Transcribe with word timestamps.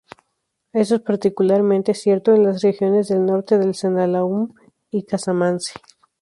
Esto 0.73 0.95
es 0.95 1.01
particularmente 1.01 1.93
cierto 1.93 2.33
en 2.33 2.43
las 2.43 2.63
regiones 2.63 3.07
del 3.09 3.23
norte 3.23 3.59
del 3.59 3.75
Seno-Saloum 3.75 4.51
y 4.89 5.03
Casamance. 5.03 5.73